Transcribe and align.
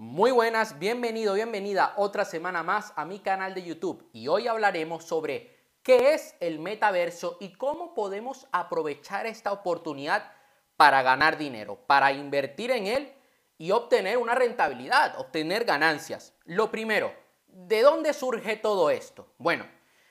Muy 0.00 0.30
buenas, 0.30 0.78
bienvenido, 0.78 1.34
bienvenida 1.34 1.92
otra 1.96 2.24
semana 2.24 2.62
más 2.62 2.92
a 2.94 3.04
mi 3.04 3.18
canal 3.18 3.52
de 3.52 3.64
YouTube 3.64 4.08
y 4.12 4.28
hoy 4.28 4.46
hablaremos 4.46 5.02
sobre 5.02 5.58
qué 5.82 6.14
es 6.14 6.36
el 6.38 6.60
metaverso 6.60 7.36
y 7.40 7.54
cómo 7.54 7.94
podemos 7.94 8.46
aprovechar 8.52 9.26
esta 9.26 9.50
oportunidad 9.50 10.30
para 10.76 11.02
ganar 11.02 11.36
dinero, 11.36 11.80
para 11.88 12.12
invertir 12.12 12.70
en 12.70 12.86
él 12.86 13.12
y 13.58 13.72
obtener 13.72 14.18
una 14.18 14.36
rentabilidad, 14.36 15.18
obtener 15.18 15.64
ganancias. 15.64 16.32
Lo 16.44 16.70
primero, 16.70 17.12
¿de 17.48 17.82
dónde 17.82 18.12
surge 18.12 18.54
todo 18.54 18.90
esto? 18.90 19.34
Bueno, 19.36 19.66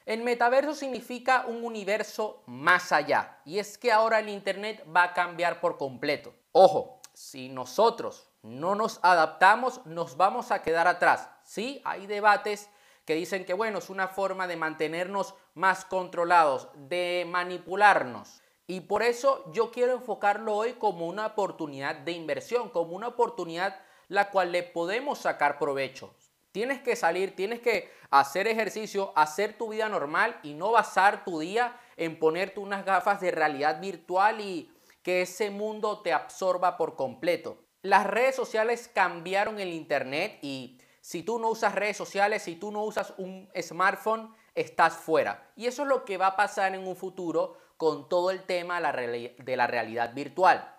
el 0.05 0.21
metaverso 0.21 0.75
significa 0.75 1.45
un 1.47 1.63
universo 1.63 2.43
más 2.45 2.91
allá 2.91 3.39
y 3.45 3.57
es 3.59 3.77
que 3.77 3.93
ahora 3.93 4.19
el 4.19 4.27
Internet 4.27 4.83
va 4.93 5.03
a 5.03 5.13
cambiar 5.13 5.61
por 5.61 5.77
completo. 5.77 6.33
Ojo, 6.51 6.99
si 7.13 7.47
nosotros 7.47 8.26
no 8.41 8.75
nos 8.75 8.99
adaptamos, 9.03 9.85
nos 9.85 10.17
vamos 10.17 10.51
a 10.51 10.61
quedar 10.61 10.87
atrás. 10.87 11.29
Sí, 11.43 11.81
hay 11.85 12.07
debates 12.07 12.69
que 13.05 13.15
dicen 13.15 13.45
que, 13.45 13.53
bueno, 13.53 13.79
es 13.79 13.89
una 13.89 14.09
forma 14.09 14.47
de 14.47 14.57
mantenernos 14.57 15.35
más 15.53 15.85
controlados, 15.85 16.69
de 16.75 17.25
manipularnos. 17.27 18.41
Y 18.67 18.81
por 18.81 19.01
eso 19.01 19.49
yo 19.53 19.71
quiero 19.71 19.93
enfocarlo 19.93 20.53
hoy 20.53 20.73
como 20.73 21.07
una 21.07 21.27
oportunidad 21.27 21.95
de 21.95 22.11
inversión, 22.11 22.69
como 22.69 22.95
una 22.95 23.07
oportunidad 23.07 23.79
la 24.09 24.29
cual 24.29 24.51
le 24.51 24.63
podemos 24.63 25.19
sacar 25.19 25.57
provecho. 25.57 26.13
Tienes 26.51 26.81
que 26.81 26.95
salir, 26.95 27.35
tienes 27.35 27.61
que 27.61 27.91
hacer 28.09 28.47
ejercicio, 28.47 29.13
hacer 29.15 29.57
tu 29.57 29.69
vida 29.69 29.87
normal 29.89 30.39
y 30.43 30.53
no 30.53 30.71
basar 30.71 31.23
tu 31.23 31.39
día 31.39 31.79
en 31.95 32.19
ponerte 32.19 32.59
unas 32.59 32.83
gafas 32.83 33.21
de 33.21 33.31
realidad 33.31 33.79
virtual 33.79 34.41
y 34.41 34.69
que 35.01 35.21
ese 35.21 35.49
mundo 35.49 36.01
te 36.01 36.11
absorba 36.11 36.75
por 36.75 36.95
completo. 36.95 37.57
Las 37.81 38.07
redes 38.07 38.35
sociales 38.35 38.89
cambiaron 38.93 39.59
el 39.59 39.71
Internet 39.73 40.39
y 40.41 40.79
si 41.01 41.23
tú 41.23 41.39
no 41.39 41.49
usas 41.49 41.73
redes 41.75 41.95
sociales, 41.95 42.43
si 42.43 42.55
tú 42.55 42.71
no 42.71 42.83
usas 42.83 43.13
un 43.17 43.49
smartphone, 43.61 44.33
estás 44.55 44.95
fuera. 44.95 45.51
Y 45.55 45.67
eso 45.67 45.83
es 45.83 45.87
lo 45.87 46.03
que 46.03 46.17
va 46.17 46.27
a 46.27 46.35
pasar 46.35 46.75
en 46.75 46.85
un 46.85 46.95
futuro 46.95 47.57
con 47.77 48.09
todo 48.09 48.31
el 48.31 48.43
tema 48.43 48.81
de 48.81 49.55
la 49.55 49.67
realidad 49.67 50.13
virtual. 50.13 50.73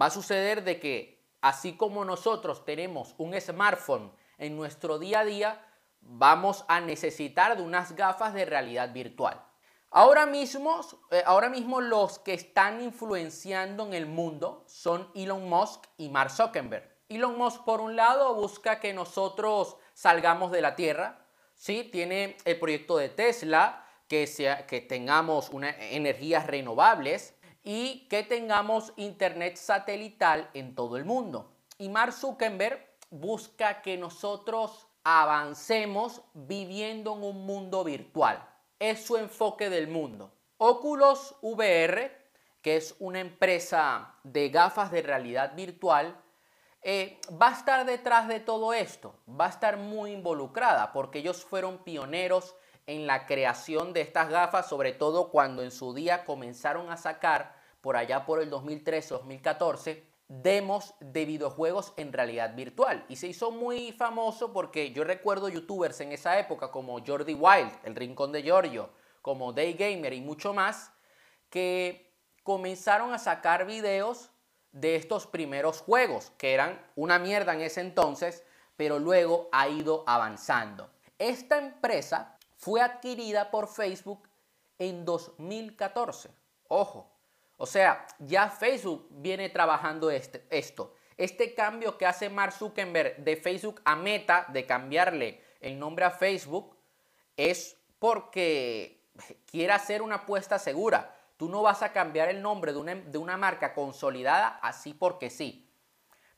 Va 0.00 0.06
a 0.06 0.10
suceder 0.10 0.64
de 0.64 0.80
que 0.80 1.22
así 1.42 1.76
como 1.76 2.04
nosotros 2.04 2.64
tenemos 2.64 3.14
un 3.18 3.38
smartphone 3.40 4.12
en 4.38 4.56
nuestro 4.56 4.98
día 4.98 5.20
a 5.20 5.24
día, 5.24 5.64
vamos 6.00 6.64
a 6.68 6.80
necesitar 6.80 7.56
de 7.56 7.62
unas 7.62 7.94
gafas 7.94 8.32
de 8.34 8.46
realidad 8.46 8.92
virtual. 8.92 9.44
Ahora 9.90 10.26
mismo, 10.26 10.80
eh, 11.10 11.22
ahora 11.24 11.48
mismo 11.48 11.80
los 11.80 12.18
que 12.18 12.34
están 12.34 12.82
influenciando 12.82 13.86
en 13.86 13.94
el 13.94 14.04
mundo 14.04 14.64
son 14.66 15.10
Elon 15.14 15.48
Musk 15.48 15.86
y 15.96 16.10
Mark 16.10 16.30
Zuckerberg. 16.30 16.86
Elon 17.08 17.38
Musk 17.38 17.64
por 17.64 17.80
un 17.80 17.96
lado 17.96 18.34
busca 18.34 18.80
que 18.80 18.92
nosotros 18.92 19.76
salgamos 19.94 20.52
de 20.52 20.60
la 20.60 20.76
Tierra, 20.76 21.24
¿sí? 21.54 21.88
tiene 21.90 22.36
el 22.44 22.58
proyecto 22.58 22.98
de 22.98 23.08
Tesla, 23.08 23.86
que, 24.08 24.26
sea, 24.26 24.66
que 24.66 24.82
tengamos 24.82 25.48
una, 25.48 25.70
energías 25.70 26.46
renovables 26.46 27.34
y 27.64 28.06
que 28.08 28.22
tengamos 28.22 28.92
internet 28.96 29.56
satelital 29.56 30.50
en 30.52 30.74
todo 30.74 30.98
el 30.98 31.06
mundo. 31.06 31.50
Y 31.78 31.88
Mark 31.88 32.12
Zuckerberg 32.12 32.86
busca 33.08 33.80
que 33.80 33.96
nosotros 33.96 34.86
avancemos 35.02 36.20
viviendo 36.34 37.14
en 37.16 37.24
un 37.24 37.46
mundo 37.46 37.84
virtual 37.84 38.46
es 38.78 39.04
su 39.04 39.16
enfoque 39.16 39.70
del 39.70 39.88
mundo. 39.88 40.32
Oculus 40.56 41.34
VR, 41.40 42.10
que 42.62 42.76
es 42.76 42.94
una 42.98 43.20
empresa 43.20 44.16
de 44.24 44.48
gafas 44.48 44.90
de 44.90 45.02
realidad 45.02 45.54
virtual, 45.54 46.20
eh, 46.82 47.20
va 47.30 47.48
a 47.48 47.52
estar 47.52 47.86
detrás 47.86 48.28
de 48.28 48.40
todo 48.40 48.72
esto, 48.72 49.20
va 49.28 49.46
a 49.46 49.50
estar 49.50 49.76
muy 49.76 50.12
involucrada 50.12 50.92
porque 50.92 51.18
ellos 51.18 51.44
fueron 51.44 51.78
pioneros 51.84 52.54
en 52.86 53.06
la 53.06 53.26
creación 53.26 53.92
de 53.92 54.00
estas 54.00 54.30
gafas, 54.30 54.68
sobre 54.68 54.92
todo 54.92 55.30
cuando 55.30 55.62
en 55.62 55.70
su 55.70 55.92
día 55.92 56.24
comenzaron 56.24 56.90
a 56.90 56.96
sacar, 56.96 57.56
por 57.80 57.96
allá 57.96 58.24
por 58.24 58.40
el 58.40 58.50
2013-2014, 58.50 60.02
demos 60.28 60.94
de 61.00 61.24
videojuegos 61.24 61.94
en 61.96 62.12
realidad 62.12 62.54
virtual. 62.54 63.04
Y 63.08 63.16
se 63.16 63.28
hizo 63.28 63.50
muy 63.50 63.92
famoso 63.92 64.52
porque 64.52 64.92
yo 64.92 65.04
recuerdo 65.04 65.48
youtubers 65.48 66.00
en 66.00 66.12
esa 66.12 66.38
época 66.38 66.70
como 66.70 67.04
Jordi 67.04 67.34
Wild, 67.34 67.72
El 67.82 67.96
Rincón 67.96 68.32
de 68.32 68.42
Giorgio, 68.42 68.90
como 69.22 69.52
Day 69.52 69.72
Gamer 69.72 70.12
y 70.12 70.20
mucho 70.20 70.52
más, 70.52 70.92
que 71.50 72.12
comenzaron 72.42 73.12
a 73.12 73.18
sacar 73.18 73.66
videos 73.66 74.30
de 74.72 74.96
estos 74.96 75.26
primeros 75.26 75.80
juegos, 75.80 76.30
que 76.36 76.52
eran 76.52 76.80
una 76.94 77.18
mierda 77.18 77.54
en 77.54 77.62
ese 77.62 77.80
entonces, 77.80 78.44
pero 78.76 78.98
luego 78.98 79.48
ha 79.50 79.68
ido 79.68 80.04
avanzando. 80.06 80.90
Esta 81.18 81.58
empresa 81.58 82.38
fue 82.56 82.80
adquirida 82.80 83.50
por 83.50 83.66
Facebook 83.66 84.28
en 84.78 85.04
2014. 85.04 86.30
Ojo, 86.68 87.10
o 87.58 87.66
sea, 87.66 88.06
ya 88.20 88.48
Facebook 88.48 89.08
viene 89.10 89.48
trabajando 89.50 90.10
este, 90.10 90.46
esto. 90.48 90.94
Este 91.16 91.54
cambio 91.54 91.98
que 91.98 92.06
hace 92.06 92.30
Mark 92.30 92.52
Zuckerberg 92.52 93.16
de 93.18 93.36
Facebook 93.36 93.82
a 93.84 93.96
Meta, 93.96 94.46
de 94.48 94.64
cambiarle 94.64 95.42
el 95.60 95.76
nombre 95.76 96.04
a 96.04 96.12
Facebook, 96.12 96.76
es 97.36 97.76
porque 97.98 99.02
quiere 99.50 99.72
hacer 99.72 100.02
una 100.02 100.14
apuesta 100.16 100.60
segura. 100.60 101.14
Tú 101.36 101.48
no 101.48 101.62
vas 101.62 101.82
a 101.82 101.92
cambiar 101.92 102.28
el 102.28 102.40
nombre 102.40 102.72
de 102.72 102.78
una, 102.78 102.94
de 102.94 103.18
una 103.18 103.36
marca 103.36 103.74
consolidada 103.74 104.60
así 104.62 104.94
porque 104.94 105.28
sí. 105.28 105.68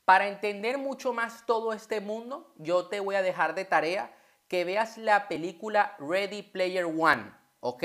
Para 0.07 0.27
entender 0.27 0.79
mucho 0.79 1.13
más 1.13 1.45
todo 1.45 1.75
este 1.75 2.01
mundo, 2.01 2.55
yo 2.57 2.87
te 2.87 3.01
voy 3.01 3.15
a 3.15 3.23
dejar 3.23 3.55
de 3.55 3.67
tarea 3.67 4.11
que 4.49 4.65
veas 4.65 4.97
la 4.97 5.29
película 5.29 5.95
Ready 5.99 6.43
Player 6.43 6.87
One, 6.87 7.31
¿ok? 7.61 7.85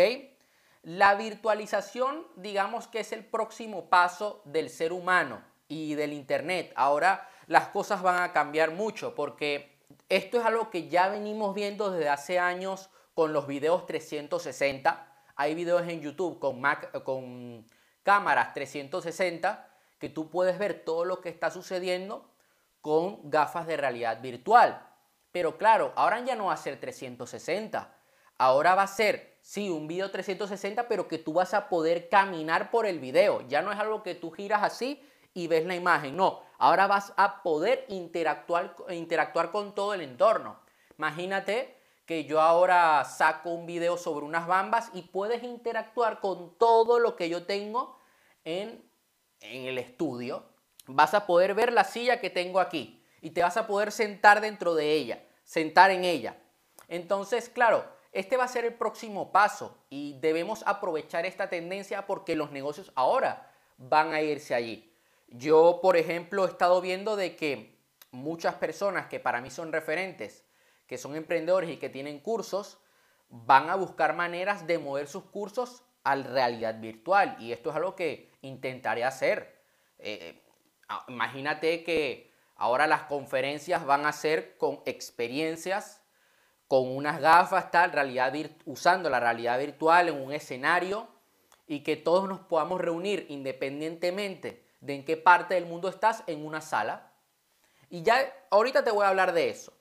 La 0.86 1.16
virtualización, 1.16 2.28
digamos 2.36 2.88
que 2.88 3.00
es 3.00 3.12
el 3.12 3.26
próximo 3.26 3.90
paso 3.90 4.44
del 4.46 4.70
ser 4.70 4.94
humano 4.94 5.44
y 5.68 5.96
del 5.96 6.14
Internet. 6.14 6.72
Ahora 6.76 7.28
las 7.48 7.70
cosas 7.70 8.04
van 8.04 8.22
a 8.22 8.32
cambiar 8.34 8.70
mucho 8.70 9.16
porque 9.16 9.80
esto 10.10 10.40
es 10.40 10.46
algo 10.46 10.70
que 10.70 10.88
ya 10.88 11.08
venimos 11.08 11.56
viendo 11.56 11.90
desde 11.90 12.10
hace 12.10 12.38
años 12.38 12.92
con 13.16 13.34
los 13.34 13.48
videos 13.48 13.88
360. 13.88 15.12
Hay 15.36 15.56
videos 15.56 15.88
en 15.88 16.02
YouTube 16.02 16.38
con, 16.38 17.66
cámaras 18.04 18.54
360 18.54 19.68
que 19.98 20.10
tú 20.10 20.30
puedes 20.30 20.60
ver 20.60 20.86
todo 20.86 21.04
lo 21.04 21.20
que 21.20 21.30
está 21.30 21.50
sucediendo 21.50 22.30
con 22.82 23.32
gafas 23.32 23.66
de 23.66 23.78
realidad 23.78 24.22
virtual. 24.22 24.88
Pero 25.32 25.58
claro, 25.58 25.94
ahora 25.96 26.20
ya 26.20 26.36
no 26.36 26.46
va 26.46 26.54
a 26.54 26.58
ser 26.58 26.80
360. 26.80 27.92
Ahora 28.38 28.76
va 28.76 28.84
a 28.84 28.88
ser 28.88 29.35
Sí, 29.46 29.70
un 29.70 29.88
video 29.88 30.10
360, 30.10 30.88
pero 30.88 31.08
que 31.08 31.20
tú 31.20 31.32
vas 31.32 31.54
a 31.54 31.70
poder 31.70 32.10
caminar 32.10 32.72
por 32.72 32.88
el 32.88 32.98
video. 32.98 33.48
Ya 33.48 33.62
no 33.62 33.72
es 33.72 33.78
algo 33.78 34.02
que 34.02 34.16
tú 34.16 34.32
giras 34.32 34.64
así 34.64 35.08
y 35.36 35.46
ves 35.46 35.68
la 35.68 35.76
imagen. 35.76 36.18
No, 36.18 36.42
ahora 36.58 36.88
vas 36.88 37.14
a 37.16 37.44
poder 37.44 37.86
interactuar, 37.88 38.76
interactuar 38.90 39.52
con 39.52 39.76
todo 39.76 39.94
el 39.94 40.02
entorno. 40.02 40.60
Imagínate 40.98 41.78
que 42.08 42.26
yo 42.26 42.42
ahora 42.42 43.06
saco 43.06 43.52
un 43.52 43.68
video 43.68 43.98
sobre 43.98 44.26
unas 44.26 44.48
bambas 44.48 44.90
y 44.94 45.04
puedes 45.04 45.44
interactuar 45.44 46.22
con 46.22 46.58
todo 46.58 46.98
lo 46.98 47.16
que 47.16 47.30
yo 47.30 47.46
tengo 47.46 48.00
en, 48.46 48.84
en 49.42 49.66
el 49.68 49.78
estudio. 49.78 50.44
Vas 50.88 51.14
a 51.14 51.28
poder 51.28 51.54
ver 51.54 51.72
la 51.72 51.84
silla 51.84 52.20
que 52.20 52.32
tengo 52.32 52.60
aquí 52.60 53.06
y 53.22 53.30
te 53.30 53.44
vas 53.44 53.58
a 53.58 53.68
poder 53.68 53.92
sentar 53.92 54.42
dentro 54.42 54.74
de 54.74 54.94
ella, 54.94 55.24
sentar 55.44 55.92
en 55.92 56.04
ella. 56.04 56.36
Entonces, 56.88 57.48
claro, 57.48 57.95
este 58.16 58.38
va 58.38 58.46
a 58.46 58.48
ser 58.48 58.64
el 58.64 58.74
próximo 58.74 59.34
paso 59.34 59.78
y 59.90 60.18
debemos 60.22 60.64
aprovechar 60.66 61.26
esta 61.26 61.50
tendencia 61.50 62.08
porque 62.08 62.38
los 62.38 62.50
negocios 62.50 62.94
ahora 62.96 63.52
van 63.78 64.14
a 64.14 64.22
irse 64.22 64.56
allí. 64.56 64.96
Yo, 65.28 65.80
por 65.82 65.98
ejemplo, 65.98 66.46
he 66.46 66.50
estado 66.50 66.80
viendo 66.80 67.18
de 67.18 67.36
que 67.36 67.78
muchas 68.12 68.56
personas 68.56 69.08
que 69.08 69.20
para 69.20 69.42
mí 69.42 69.52
son 69.52 69.74
referentes, 69.74 70.46
que 70.88 70.98
son 70.98 71.18
emprendedores 71.18 71.70
y 71.70 71.76
que 71.76 71.90
tienen 71.90 72.20
cursos, 72.20 72.78
van 73.28 73.70
a 73.70 73.76
buscar 73.76 74.16
maneras 74.16 74.66
de 74.66 74.80
mover 74.80 75.08
sus 75.08 75.26
cursos 75.26 75.84
a 76.06 76.16
realidad 76.16 76.80
virtual. 76.80 77.36
Y 77.38 77.52
esto 77.52 77.72
es 77.72 77.76
algo 77.76 77.98
que 77.98 78.32
intentaré 78.42 79.04
hacer. 79.04 79.62
Eh, 80.00 80.42
ah, 80.88 81.04
imagínate 81.10 81.84
que 81.84 82.32
ahora 82.56 82.88
las 82.88 83.02
conferencias 83.02 83.86
van 83.86 84.06
a 84.06 84.14
ser 84.14 84.58
con 84.58 84.82
experiencias 84.86 86.05
con 86.68 86.96
unas 86.96 87.22
gafas, 87.22 87.72
tal, 87.72 87.92
realidad 87.92 88.34
usando 88.66 89.10
la 89.10 89.20
realidad 89.20 89.60
virtual 89.60 90.10
en 90.10 90.22
un 90.22 90.34
escenario 90.34 91.08
y 91.68 91.82
que 91.82 91.96
todos 91.96 92.28
nos 92.28 92.40
podamos 92.40 92.82
reunir 92.82 93.26
independientemente 93.30 94.66
de 94.80 94.96
en 94.96 95.06
qué 95.06 95.18
parte 95.18 95.56
del 95.56 95.66
mundo 95.66 95.90
estás 95.90 96.24
en 96.28 96.46
una 96.46 96.62
sala. 96.62 97.12
Y 97.90 98.04
ya 98.04 98.32
ahorita 98.50 98.84
te 98.84 98.92
voy 98.92 99.06
a 99.06 99.10
hablar 99.10 99.34
de 99.34 99.50
eso. 99.50 99.74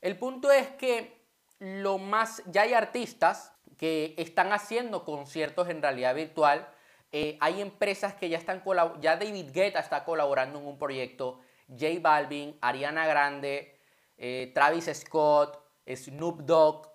El 0.00 0.18
punto 0.18 0.50
es 0.50 0.68
que 0.70 1.16
lo 1.58 1.98
más 1.98 2.42
ya 2.46 2.62
hay 2.62 2.74
artistas 2.74 3.52
que 3.76 4.14
están 4.18 4.52
haciendo 4.52 5.04
conciertos 5.04 5.68
en 5.68 5.82
realidad 5.82 6.14
virtual. 6.14 6.68
Eh, 7.12 7.38
hay 7.40 7.60
empresas 7.60 8.14
que 8.14 8.28
ya 8.28 8.38
están 8.38 8.62
ya 9.00 9.16
David 9.16 9.50
Guetta 9.52 9.80
está 9.80 10.04
colaborando 10.04 10.58
en 10.58 10.66
un 10.66 10.78
proyecto, 10.78 11.40
J 11.68 12.00
Balvin, 12.00 12.58
Ariana 12.60 13.06
Grande, 13.06 13.78
eh, 14.18 14.50
Travis 14.54 14.90
Scott, 14.92 15.65
Snoop 15.86 16.40
Dogg, 16.42 16.88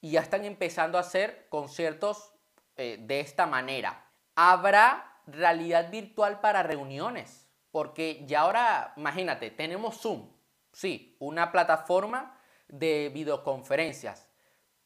y 0.00 0.12
ya 0.12 0.20
están 0.20 0.44
empezando 0.44 0.98
a 0.98 1.02
hacer 1.02 1.48
conciertos 1.48 2.32
eh, 2.76 2.98
de 3.00 3.20
esta 3.20 3.46
manera. 3.46 4.06
Habrá 4.34 5.20
realidad 5.26 5.90
virtual 5.90 6.40
para 6.40 6.62
reuniones, 6.62 7.48
porque 7.70 8.24
ya 8.26 8.40
ahora, 8.40 8.92
imagínate, 8.96 9.50
tenemos 9.50 10.00
Zoom, 10.00 10.30
sí, 10.72 11.16
una 11.18 11.52
plataforma 11.52 12.38
de 12.68 13.10
videoconferencias, 13.12 14.28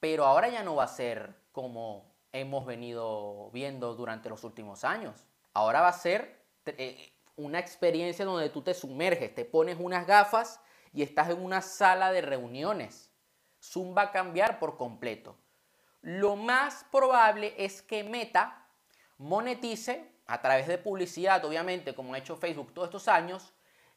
pero 0.01 0.25
ahora 0.25 0.49
ya 0.49 0.63
no 0.63 0.77
va 0.77 0.85
a 0.85 0.89
ser 0.89 1.35
como 1.53 2.13
hemos 2.33 2.65
venido 2.65 3.51
viendo 3.53 3.95
durante 3.95 4.29
los 4.31 4.43
últimos 4.43 4.85
años. 4.85 5.25
Ahora 5.53 5.83
va 5.83 5.89
a 5.89 5.93
ser 5.93 6.43
eh, 6.65 7.13
una 7.37 7.59
experiencia 7.59 8.25
donde 8.25 8.49
tú 8.49 8.63
te 8.63 8.73
sumerges, 8.73 9.35
te 9.35 9.45
pones 9.45 9.77
unas 9.79 10.07
gafas 10.07 10.61
y 10.95 11.03
estás 11.03 11.29
en 11.29 11.43
una 11.43 11.61
sala 11.61 12.11
de 12.11 12.23
reuniones. 12.23 13.12
Zoom 13.63 13.97
va 13.97 14.03
a 14.03 14.13
cambiar 14.13 14.59
por 14.59 14.77
completo. 14.77 15.37
Lo 16.01 16.35
más 16.37 16.85
probable 16.91 17.55
es 17.57 17.81
que 17.81 18.03
Meta 18.03 18.67
monetice 19.19 20.11
a 20.27 20.41
través 20.43 20.67
de 20.67 20.79
publicidad, 20.79 21.45
obviamente, 21.45 21.95
como 21.95 22.15
ha 22.15 22.19
hecho 22.19 22.37
Facebook 22.37 22.75
todos 22.75 22.89
estos 22.89 23.09
años, 23.09 23.53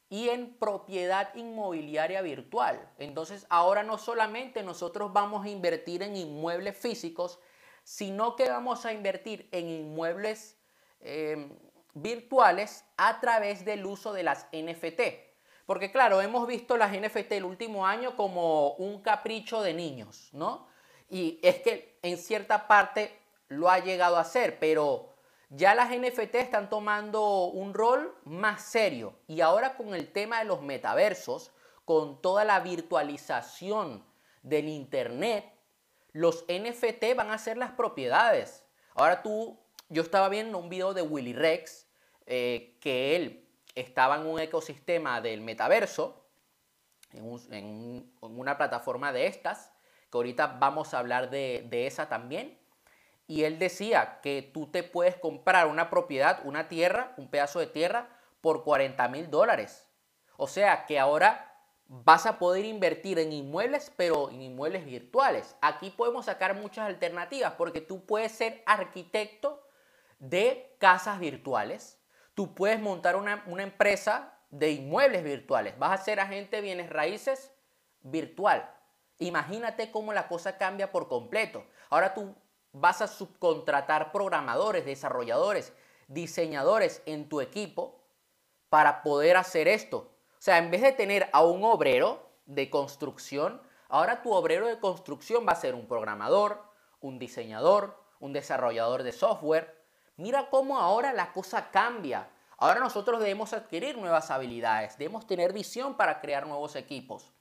y 0.08 0.28
en 0.28 0.54
propiedad 0.54 1.34
inmobiliaria 1.34 2.22
virtual. 2.22 2.88
Entonces, 2.98 3.44
ahora 3.48 3.82
no 3.82 3.98
solamente 3.98 4.62
nosotros 4.62 5.12
vamos 5.12 5.44
a 5.44 5.48
invertir 5.48 6.02
en 6.02 6.16
inmuebles 6.16 6.76
físicos, 6.76 7.40
sino 7.82 8.36
que 8.36 8.48
vamos 8.48 8.86
a 8.86 8.92
invertir 8.92 9.48
en 9.50 9.68
inmuebles 9.68 10.56
eh, 11.00 11.50
virtuales 11.94 12.84
a 12.96 13.20
través 13.20 13.64
del 13.64 13.84
uso 13.84 14.12
de 14.12 14.22
las 14.22 14.46
NFT. 14.52 15.25
Porque 15.66 15.90
claro, 15.90 16.22
hemos 16.22 16.46
visto 16.46 16.76
las 16.76 16.92
NFT 16.92 17.32
el 17.32 17.44
último 17.44 17.86
año 17.86 18.16
como 18.16 18.70
un 18.74 19.02
capricho 19.02 19.62
de 19.62 19.74
niños, 19.74 20.30
¿no? 20.32 20.68
Y 21.10 21.40
es 21.42 21.56
que 21.60 21.98
en 22.02 22.16
cierta 22.18 22.68
parte 22.68 23.18
lo 23.48 23.68
ha 23.68 23.80
llegado 23.80 24.16
a 24.16 24.24
ser, 24.24 24.58
pero 24.58 25.14
ya 25.50 25.74
las 25.74 25.90
NFT 25.90 26.36
están 26.36 26.70
tomando 26.70 27.46
un 27.46 27.74
rol 27.74 28.16
más 28.24 28.62
serio. 28.62 29.14
Y 29.26 29.40
ahora 29.40 29.76
con 29.76 29.94
el 29.94 30.12
tema 30.12 30.38
de 30.38 30.44
los 30.44 30.62
metaversos, 30.62 31.52
con 31.84 32.20
toda 32.20 32.44
la 32.44 32.60
virtualización 32.60 34.04
del 34.42 34.68
Internet, 34.68 35.52
los 36.12 36.44
NFT 36.48 37.14
van 37.16 37.30
a 37.30 37.38
ser 37.38 37.56
las 37.56 37.72
propiedades. 37.72 38.64
Ahora 38.94 39.22
tú, 39.22 39.58
yo 39.88 40.02
estaba 40.02 40.28
viendo 40.28 40.58
un 40.58 40.68
video 40.68 40.94
de 40.94 41.02
Willy 41.02 41.32
Rex, 41.32 41.86
eh, 42.26 42.76
que 42.80 43.14
él 43.14 43.45
estaba 43.76 44.16
en 44.16 44.26
un 44.26 44.40
ecosistema 44.40 45.20
del 45.20 45.42
metaverso, 45.42 46.26
en, 47.12 48.12
una 48.20 48.56
plataforma 48.56 49.12
de 49.12 49.26
estas, 49.26 49.72
que 50.10 50.18
ahorita 50.18 50.58
vamos 50.58 50.92
a 50.92 50.98
hablar 50.98 51.30
de, 51.30 51.64
de 51.68 51.86
esa 51.86 52.08
también. 52.08 52.58
Y 53.28 53.44
él 53.44 53.58
decía 53.58 54.20
que 54.22 54.42
tú 54.42 54.66
te 54.68 54.82
puedes 54.82 55.16
comprar 55.16 55.66
una 55.66 55.90
propiedad, 55.90 56.40
una 56.44 56.68
tierra, 56.68 57.14
un 57.16 57.28
pedazo 57.28 57.58
de 57.60 57.66
tierra, 57.66 58.08
por 58.40 58.64
40 58.64 59.08
mil 59.08 59.30
dólares. 59.30 59.88
O 60.36 60.46
sea 60.46 60.86
que 60.86 60.98
ahora 60.98 61.56
vas 61.88 62.26
a 62.26 62.38
poder 62.38 62.64
invertir 62.64 63.18
en 63.18 63.32
inmuebles, 63.32 63.92
pero 63.96 64.30
en 64.30 64.42
inmuebles 64.42 64.84
virtuales. 64.84 65.56
Aquí 65.60 65.90
podemos 65.90 66.26
sacar 66.26 66.54
muchas 66.56 66.86
alternativas 66.86 67.54
porque 67.54 67.80
tú 67.80 68.04
puedes 68.04 68.32
ser 68.32 68.62
arquitecto 68.66 69.62
de 70.18 70.74
casas 70.78 71.18
virtuales 71.20 71.98
tú 72.36 72.54
puedes 72.54 72.78
montar 72.78 73.16
una, 73.16 73.42
empresa 73.62 74.34
de 74.50 74.70
inmuebles 74.70 75.24
virtuales. 75.24 75.76
Vas 75.78 75.98
a 75.98 76.04
ser 76.04 76.20
agente 76.20 76.56
de 76.56 76.62
bienes 76.62 76.90
raíces 76.90 77.50
virtual. 78.02 78.70
Imagínate 79.18 79.90
cómo 79.90 80.12
la 80.12 80.28
cosa 80.28 80.58
cambia 80.58 80.92
por 80.92 81.08
completo. 81.08 81.64
Ahora 81.88 82.12
tú 82.12 82.36
vas 82.72 83.00
a 83.00 83.08
subcontratar 83.08 84.12
programadores, 84.12 84.84
desarrolladores, 84.84 85.72
diseñadores 86.08 87.02
en 87.06 87.26
tu 87.30 87.40
equipo 87.40 88.02
para 88.68 89.02
poder 89.02 89.38
hacer 89.38 89.66
esto. 89.66 90.12
O 90.32 90.42
sea, 90.42 90.58
en 90.58 90.70
vez 90.70 90.82
de 90.82 90.92
tener 90.92 91.30
a 91.32 91.42
un 91.42 91.64
obrero 91.64 92.28
de 92.44 92.68
construcción, 92.68 93.62
ahora 93.88 94.20
tu 94.20 94.34
obrero 94.34 94.66
de 94.66 94.78
construcción 94.78 95.46
va 95.48 95.52
a 95.52 95.56
ser 95.56 95.74
un 95.74 95.88
programador, 95.88 96.62
un 97.00 97.18
diseñador, 97.18 97.98
un 98.20 98.34
desarrollador 98.34 99.04
de 99.04 99.12
software, 99.12 99.75
Mira 100.16 100.48
cómo 100.48 100.78
ahora 100.78 101.12
la 101.12 101.32
cosa 101.32 101.70
cambia. 101.70 102.28
Ahora 102.58 102.80
nosotros 102.80 103.20
debemos 103.20 103.52
adquirir 103.52 103.98
nuevas 103.98 104.30
habilidades, 104.30 104.96
debemos 104.96 105.26
tener 105.26 105.52
visión 105.52 105.94
para 105.94 106.20
crear 106.20 106.46
nuevos 106.46 106.74
equipos. 106.74 107.32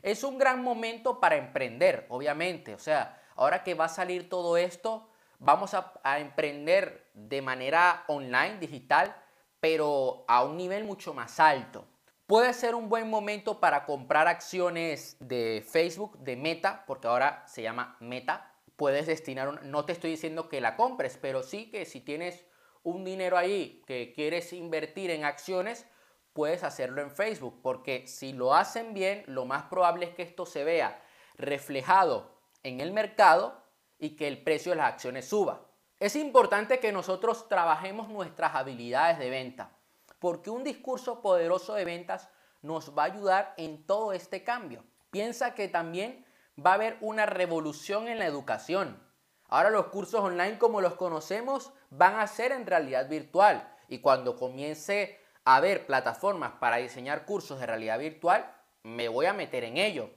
Es 0.00 0.22
un 0.22 0.38
gran 0.38 0.62
momento 0.62 1.18
para 1.18 1.36
emprender, 1.36 2.06
obviamente. 2.08 2.74
O 2.74 2.78
sea, 2.78 3.20
ahora 3.34 3.64
que 3.64 3.74
va 3.74 3.86
a 3.86 3.88
salir 3.88 4.28
todo 4.28 4.56
esto, 4.56 5.08
vamos 5.38 5.74
a, 5.74 6.18
emprender 6.18 7.10
de 7.14 7.42
manera 7.42 8.04
online, 8.06 8.58
digital, 8.58 9.16
pero 9.60 10.24
a 10.28 10.44
un 10.44 10.56
nivel 10.56 10.84
mucho 10.84 11.14
más 11.14 11.40
alto. 11.40 11.86
Puede 12.26 12.52
ser 12.54 12.74
un 12.74 12.88
buen 12.88 13.10
momento 13.10 13.60
para 13.60 13.84
comprar 13.84 14.28
acciones 14.28 15.16
de 15.20 15.66
Facebook, 15.68 16.18
de 16.18 16.36
Meta, 16.36 16.84
porque 16.86 17.08
ahora 17.08 17.42
se 17.46 17.62
llama 17.62 17.96
Meta, 18.00 18.53
puedes 18.76 19.06
destinar, 19.06 19.64
no 19.64 19.84
te 19.84 19.92
estoy 19.92 20.10
diciendo 20.10 20.48
que 20.48 20.60
la 20.60 20.76
compres, 20.76 21.18
pero 21.20 21.42
sí 21.42 21.70
que 21.70 21.84
si 21.86 22.00
tienes 22.00 22.44
un 22.82 23.04
dinero 23.04 23.36
ahí 23.36 23.82
que 23.86 24.12
quieres 24.14 24.52
invertir 24.52 25.10
en 25.10 25.24
acciones, 25.24 25.86
puedes 26.32 26.64
hacerlo 26.64 27.00
en 27.00 27.10
Facebook, 27.10 27.60
porque 27.62 28.06
si 28.06 28.32
lo 28.32 28.54
hacen 28.54 28.92
bien, 28.92 29.24
lo 29.26 29.46
más 29.46 29.64
probable 29.64 30.06
es 30.06 30.14
que 30.14 30.22
esto 30.22 30.44
se 30.46 30.64
vea 30.64 31.02
reflejado 31.36 32.38
en 32.62 32.80
el 32.80 32.92
mercado 32.92 33.62
y 33.98 34.16
que 34.16 34.28
el 34.28 34.42
precio 34.42 34.72
de 34.72 34.76
las 34.76 34.92
acciones 34.92 35.26
suba. 35.26 35.66
Es 36.00 36.16
importante 36.16 36.80
que 36.80 36.92
nosotros 36.92 37.48
trabajemos 37.48 38.08
nuestras 38.08 38.54
habilidades 38.54 39.18
de 39.18 39.30
venta, 39.30 39.76
porque 40.18 40.50
un 40.50 40.64
discurso 40.64 41.22
poderoso 41.22 41.74
de 41.74 41.84
ventas 41.84 42.28
nos 42.62 42.96
va 42.96 43.04
a 43.04 43.06
ayudar 43.06 43.54
en 43.56 43.86
todo 43.86 44.12
este 44.12 44.42
cambio. 44.42 44.84
Piensa 45.10 45.54
que 45.54 45.68
también 45.68 46.26
va 46.58 46.72
a 46.72 46.74
haber 46.74 46.96
una 47.00 47.26
revolución 47.26 48.08
en 48.08 48.18
la 48.18 48.26
educación. 48.26 49.02
Ahora 49.48 49.70
los 49.70 49.86
cursos 49.86 50.20
online 50.20 50.58
como 50.58 50.80
los 50.80 50.94
conocemos 50.94 51.72
van 51.90 52.18
a 52.18 52.26
ser 52.26 52.52
en 52.52 52.66
realidad 52.66 53.08
virtual 53.08 53.68
y 53.88 53.98
cuando 53.98 54.36
comience 54.36 55.20
a 55.44 55.56
haber 55.56 55.86
plataformas 55.86 56.52
para 56.60 56.76
diseñar 56.76 57.24
cursos 57.24 57.60
de 57.60 57.66
realidad 57.66 57.98
virtual, 57.98 58.50
me 58.82 59.08
voy 59.08 59.26
a 59.26 59.32
meter 59.32 59.64
en 59.64 59.76
ello. 59.76 60.10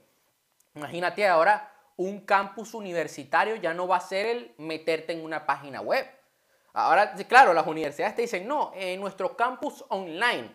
Imagínate 0.74 1.26
ahora 1.26 1.72
un 1.96 2.20
campus 2.20 2.74
universitario 2.74 3.56
ya 3.56 3.74
no 3.74 3.88
va 3.88 3.96
a 3.96 4.00
ser 4.00 4.26
el 4.26 4.54
meterte 4.58 5.12
en 5.12 5.24
una 5.24 5.46
página 5.46 5.80
web. 5.80 6.06
Ahora, 6.72 7.14
claro, 7.28 7.52
las 7.52 7.66
universidades 7.66 8.14
te 8.14 8.22
dicen, 8.22 8.46
no, 8.46 8.70
en 8.74 9.00
nuestro 9.00 9.36
campus 9.36 9.84
online. 9.88 10.54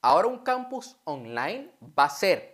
Ahora 0.00 0.28
un 0.28 0.38
campus 0.38 0.96
online 1.04 1.70
va 1.98 2.04
a 2.04 2.10
ser 2.10 2.53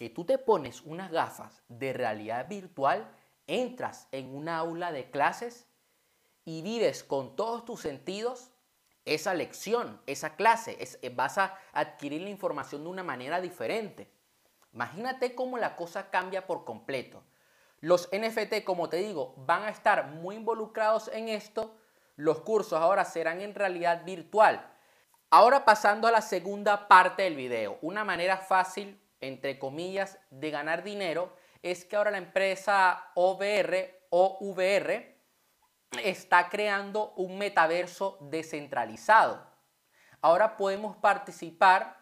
que 0.00 0.08
tú 0.08 0.24
te 0.24 0.38
pones 0.38 0.80
unas 0.80 1.10
gafas 1.10 1.62
de 1.68 1.92
realidad 1.92 2.48
virtual, 2.48 3.06
entras 3.46 4.08
en 4.12 4.34
un 4.34 4.48
aula 4.48 4.92
de 4.92 5.10
clases 5.10 5.66
y 6.46 6.62
vives 6.62 7.04
con 7.04 7.36
todos 7.36 7.66
tus 7.66 7.82
sentidos 7.82 8.50
esa 9.04 9.34
lección, 9.34 10.00
esa 10.06 10.36
clase, 10.36 10.78
eh, 10.80 11.10
vas 11.10 11.36
a 11.36 11.54
adquirir 11.74 12.22
la 12.22 12.30
información 12.30 12.82
de 12.82 12.88
una 12.88 13.02
manera 13.02 13.42
diferente. 13.42 14.10
Imagínate 14.72 15.34
cómo 15.34 15.58
la 15.58 15.76
cosa 15.76 16.08
cambia 16.08 16.46
por 16.46 16.64
completo. 16.64 17.22
Los 17.80 18.08
NFT, 18.10 18.64
como 18.64 18.88
te 18.88 18.96
digo, 18.96 19.34
van 19.36 19.64
a 19.64 19.68
estar 19.68 20.06
muy 20.06 20.36
involucrados 20.36 21.08
en 21.08 21.28
esto. 21.28 21.76
Los 22.16 22.40
cursos 22.40 22.80
ahora 22.80 23.04
serán 23.04 23.42
en 23.42 23.54
realidad 23.54 24.02
virtual. 24.06 24.66
Ahora 25.28 25.66
pasando 25.66 26.08
a 26.08 26.10
la 26.10 26.22
segunda 26.22 26.88
parte 26.88 27.24
del 27.24 27.36
video, 27.36 27.76
una 27.82 28.02
manera 28.02 28.38
fácil 28.38 28.98
entre 29.20 29.58
comillas, 29.58 30.18
de 30.30 30.50
ganar 30.50 30.82
dinero 30.82 31.32
es 31.62 31.84
que 31.84 31.96
ahora 31.96 32.10
la 32.10 32.18
empresa 32.18 33.10
OVR, 33.14 34.06
OVR 34.10 35.16
está 36.02 36.48
creando 36.48 37.12
un 37.16 37.36
metaverso 37.38 38.18
descentralizado. 38.20 39.46
Ahora 40.22 40.56
podemos 40.56 40.96
participar 40.96 41.98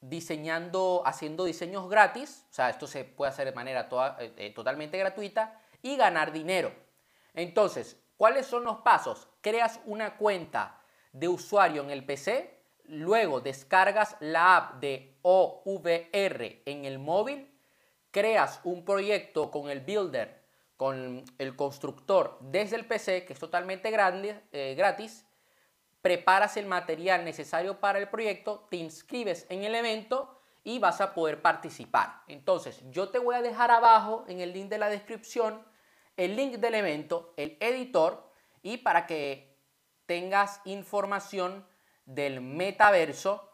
diseñando, 0.00 1.02
haciendo 1.04 1.44
diseños 1.44 1.88
gratis, 1.88 2.46
o 2.50 2.52
sea, 2.54 2.70
esto 2.70 2.86
se 2.86 3.04
puede 3.04 3.30
hacer 3.30 3.46
de 3.46 3.52
manera 3.52 3.88
eh, 4.18 4.32
eh, 4.36 4.50
totalmente 4.54 4.98
gratuita 4.98 5.60
y 5.82 5.96
ganar 5.96 6.32
dinero. 6.32 6.72
Entonces, 7.34 7.96
¿cuáles 8.16 8.46
son 8.46 8.64
los 8.64 8.78
pasos? 8.78 9.28
Creas 9.40 9.80
una 9.84 10.16
cuenta 10.16 10.80
de 11.12 11.28
usuario 11.28 11.82
en 11.82 11.90
el 11.90 12.04
PC, 12.04 12.60
Luego 12.90 13.40
descargas 13.40 14.16
la 14.18 14.56
app 14.56 14.80
de 14.80 15.09
OVR 15.22 16.62
en 16.64 16.84
el 16.84 16.98
móvil, 16.98 17.50
creas 18.10 18.60
un 18.64 18.84
proyecto 18.84 19.50
con 19.50 19.70
el 19.70 19.80
builder, 19.80 20.42
con 20.76 21.24
el 21.38 21.56
constructor 21.56 22.38
desde 22.40 22.76
el 22.76 22.86
PC, 22.86 23.24
que 23.24 23.32
es 23.32 23.38
totalmente 23.38 23.90
grande, 23.90 24.40
eh, 24.52 24.74
gratis, 24.76 25.26
preparas 26.02 26.56
el 26.56 26.66
material 26.66 27.24
necesario 27.24 27.80
para 27.80 27.98
el 27.98 28.08
proyecto, 28.08 28.66
te 28.70 28.76
inscribes 28.76 29.46
en 29.50 29.64
el 29.64 29.74
evento 29.74 30.40
y 30.64 30.78
vas 30.78 31.00
a 31.00 31.14
poder 31.14 31.42
participar. 31.42 32.22
Entonces, 32.28 32.82
yo 32.90 33.10
te 33.10 33.18
voy 33.18 33.34
a 33.34 33.42
dejar 33.42 33.70
abajo 33.70 34.24
en 34.28 34.40
el 34.40 34.52
link 34.52 34.68
de 34.68 34.78
la 34.78 34.88
descripción 34.88 35.62
el 36.20 36.36
link 36.36 36.56
del 36.56 36.74
evento, 36.74 37.32
el 37.38 37.56
editor 37.60 38.30
y 38.62 38.78
para 38.78 39.06
que 39.06 39.56
tengas 40.04 40.60
información 40.66 41.66
del 42.04 42.42
metaverso 42.42 43.49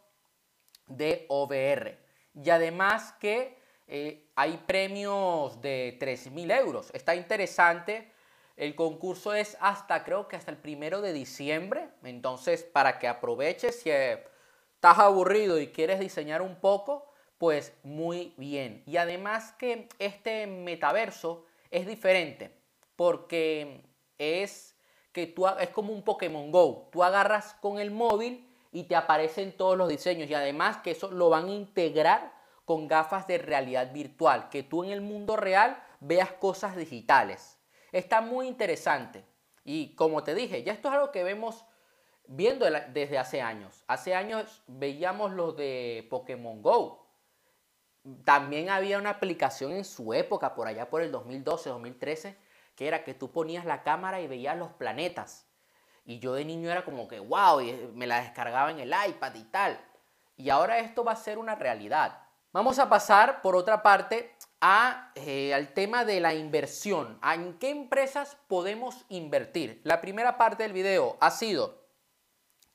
de 0.87 1.27
OVR. 1.29 1.99
Y 2.35 2.51
además 2.51 3.15
que 3.21 3.59
eh, 3.87 4.29
hay 4.35 4.57
premios 4.67 5.61
de 5.61 5.97
3.000 6.01 6.59
euros. 6.59 6.91
Está 6.93 7.15
interesante. 7.15 8.13
El 8.57 8.75
concurso 8.75 9.35
es 9.35 9.57
hasta, 9.61 10.03
creo 10.05 10.29
que 10.29 10.37
hasta 10.37 10.51
el 10.51 10.57
primero 10.57 11.01
de 11.01 11.13
diciembre. 11.13 11.89
Entonces, 12.03 12.63
para 12.63 12.99
que 12.99 13.09
aproveches, 13.09 13.81
si 13.81 13.91
estás 13.91 14.99
aburrido 14.99 15.59
y 15.59 15.69
quieres 15.69 16.01
diseñar 16.01 16.43
un 16.43 16.57
poco, 16.57 17.13
pues 17.39 17.75
muy 17.83 18.35
bien. 18.37 18.83
Y 18.87 18.97
además 18.97 19.53
que 19.59 19.89
este 19.99 20.47
metaverso 20.47 21.47
es 21.71 21.87
diferente 21.87 22.51
porque 22.97 23.83
es 24.19 24.75
que 25.13 25.27
tú 25.27 25.47
es 25.47 25.69
como 25.71 25.93
un 25.93 26.03
Pokémon 26.03 26.51
Go. 26.51 26.89
Tú 26.93 27.03
agarras 27.03 27.55
con 27.61 27.79
el 27.79 27.91
móvil 27.91 28.46
y 28.77 28.85
te 28.85 28.95
aparecen 28.95 29.57
todos 29.57 29.75
los 29.75 29.89
diseños 29.89 30.29
y 30.29 30.35
además 30.35 30.77
que 30.85 30.91
eso 30.91 31.11
lo 31.11 31.31
van 31.31 31.47
a 31.47 31.55
integrar 31.55 32.35
con 32.67 32.89
gafas 32.89 33.27
de 33.27 33.39
realidad 33.39 33.91
virtual, 33.91 34.51
que 34.51 34.63
tú 34.63 34.85
en 34.85 34.91
el 34.91 35.01
mundo 35.01 35.35
real 35.35 35.83
veas 36.01 36.33
cosas 36.33 36.77
digitales. 36.77 37.59
Está 37.91 38.21
muy 38.21 38.47
interesante. 38.47 39.25
Y 39.65 39.95
como 39.95 40.25
te 40.25 40.35
dije, 40.35 40.63
ya 40.63 40.75
esto 40.75 40.89
es 40.89 40.95
algo 40.95 41.11
que 41.11 41.25
vemos 41.25 41.65
viendo 42.27 42.67
desde 42.93 43.17
hace 43.17 43.41
años. 43.41 43.83
Hace 43.87 44.15
años 44.15 44.63
veíamos 44.67 45.33
los 45.33 45.57
de 45.57 46.07
Pokémon 46.11 46.61
Go. 46.61 47.09
También 48.27 48.69
había 48.69 48.99
una 48.99 49.09
aplicación 49.09 49.73
en 49.73 49.87
su 49.87 50.13
época, 50.13 50.55
por 50.55 50.69
allá 50.69 50.91
por 50.91 51.01
el 51.01 51.11
2012, 51.13 51.71
2013, 51.71 52.37
que 52.75 52.89
era 52.89 53.05
que 53.05 53.15
tú 53.15 53.33
ponías 53.33 53.65
la 53.65 53.83
cámara 53.83 54.21
y 54.21 54.27
veías 54.27 54.59
los 54.59 54.73
planetas. 54.73 55.47
Y 56.07 56.21
yo 56.21 56.35
de 56.35 56.45
niño 56.45 56.71
era 56.71 56.85
como 56.85 57.09
que, 57.09 57.19
wow, 57.19 57.61
y 57.61 57.73
me 57.93 58.07
la 58.07 58.21
descargaba 58.21 58.71
en 58.71 58.79
el 58.79 58.95
iPad 59.09 59.35
y 59.35 59.45
tal. 59.45 59.81
Y 60.37 60.51
ahora 60.51 60.79
esto 60.79 61.03
va 61.03 61.13
a 61.13 61.17
ser 61.17 61.37
una 61.37 61.57
realidad. 61.57 62.23
Vamos 62.53 62.79
a 62.79 62.89
pasar, 62.89 63.43
por 63.43 63.57
otra 63.57 63.83
parte, 63.83 64.35
a, 64.61 65.11
eh, 65.17 65.53
al 65.53 65.75
tema 65.75 66.05
de 66.05 66.21
la 66.21 66.33
inversión. 66.33 67.19
¿En 67.23 67.59
qué 67.59 67.71
empresas 67.71 68.37
podemos 68.47 69.05
invertir? 69.09 69.81
La 69.83 70.01
primera 70.01 70.39
parte 70.39 70.63
del 70.63 70.73
video 70.73 71.17
ha 71.21 71.31
sido, 71.33 71.83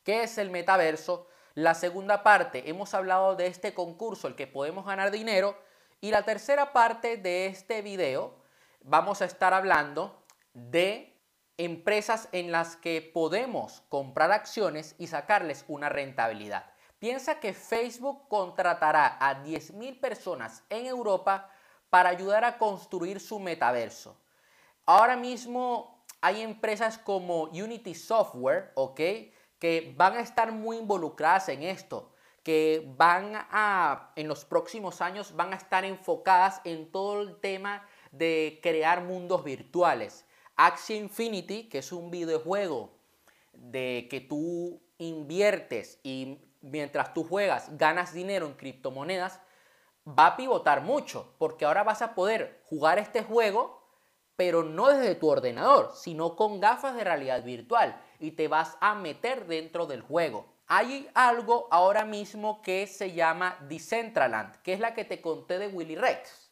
¿qué 0.03 0.23
es 0.23 0.37
el 0.37 0.49
metaverso? 0.49 1.27
La 1.53 1.73
segunda 1.73 2.23
parte, 2.23 2.69
hemos 2.69 2.93
hablado 2.93 3.35
de 3.35 3.47
este 3.47 3.73
concurso, 3.73 4.27
el 4.27 4.35
que 4.35 4.45
podemos 4.45 4.85
ganar 4.85 5.09
dinero. 5.09 5.57
Y 6.01 6.11
la 6.11 6.23
tercera 6.23 6.73
parte 6.73 7.17
de 7.17 7.47
este 7.47 7.81
video 7.81 8.35
vamos 8.81 9.21
a 9.21 9.25
estar 9.25 9.53
hablando 9.53 10.23
de 10.53 11.10
empresas 11.65 12.27
en 12.31 12.51
las 12.51 12.75
que 12.75 13.01
podemos 13.01 13.83
comprar 13.87 14.31
acciones 14.31 14.95
y 14.97 15.07
sacarles 15.07 15.63
una 15.67 15.89
rentabilidad. 15.89 16.65
Piensa 16.97 17.39
que 17.39 17.53
Facebook 17.53 18.27
contratará 18.27 19.17
a 19.19 19.43
10.000 19.43 19.99
personas 19.99 20.63
en 20.69 20.87
Europa 20.87 21.49
para 21.91 22.09
ayudar 22.09 22.45
a 22.45 22.57
construir 22.57 23.19
su 23.19 23.39
metaverso. 23.39 24.17
Ahora 24.87 25.15
mismo 25.15 26.03
hay 26.21 26.41
empresas 26.41 26.97
como 26.97 27.43
Unity 27.43 27.93
Software, 27.93 28.71
¿ok? 28.73 28.99
Que 29.59 29.93
van 29.95 30.17
a 30.17 30.21
estar 30.21 30.51
muy 30.51 30.77
involucradas 30.77 31.49
en 31.49 31.61
esto, 31.61 32.11
que 32.43 32.91
van 32.97 33.33
a, 33.35 34.11
en 34.15 34.27
los 34.27 34.45
próximos 34.45 34.99
años, 35.01 35.35
van 35.35 35.53
a 35.53 35.57
estar 35.57 35.85
enfocadas 35.85 36.61
en 36.63 36.91
todo 36.91 37.21
el 37.21 37.39
tema 37.39 37.85
de 38.11 38.59
crear 38.63 39.03
mundos 39.03 39.43
virtuales. 39.43 40.25
Axie 40.65 40.97
Infinity, 40.97 41.69
que 41.69 41.79
es 41.79 41.91
un 41.91 42.11
videojuego 42.11 42.91
de 43.53 44.07
que 44.09 44.21
tú 44.21 44.81
inviertes 44.97 45.99
y 46.03 46.39
mientras 46.61 47.13
tú 47.13 47.23
juegas 47.23 47.77
ganas 47.77 48.13
dinero 48.13 48.45
en 48.45 48.53
criptomonedas, 48.53 49.39
va 50.07 50.27
a 50.27 50.37
pivotar 50.37 50.81
mucho, 50.81 51.33
porque 51.37 51.65
ahora 51.65 51.83
vas 51.83 52.01
a 52.01 52.15
poder 52.15 52.61
jugar 52.65 52.99
este 52.99 53.23
juego, 53.23 53.81
pero 54.35 54.63
no 54.63 54.89
desde 54.89 55.15
tu 55.15 55.29
ordenador, 55.29 55.91
sino 55.95 56.35
con 56.35 56.59
gafas 56.59 56.95
de 56.95 57.03
realidad 57.03 57.43
virtual 57.43 57.99
y 58.19 58.31
te 58.31 58.47
vas 58.47 58.77
a 58.81 58.95
meter 58.95 59.47
dentro 59.47 59.87
del 59.87 60.01
juego. 60.01 60.45
Hay 60.67 61.09
algo 61.13 61.67
ahora 61.71 62.05
mismo 62.05 62.61
que 62.61 62.87
se 62.87 63.13
llama 63.13 63.57
Decentraland, 63.67 64.61
que 64.61 64.73
es 64.73 64.79
la 64.79 64.93
que 64.93 65.05
te 65.05 65.21
conté 65.21 65.59
de 65.59 65.67
Willy 65.67 65.95
Rex 65.95 66.51